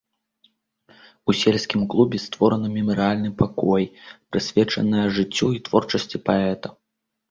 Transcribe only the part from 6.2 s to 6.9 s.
паэта.